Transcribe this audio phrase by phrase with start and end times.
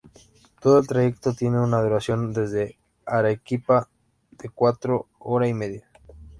[0.59, 3.87] Todo el trayecto tiene una duración desde Arequipa
[4.31, 5.91] de cuatro hora y media.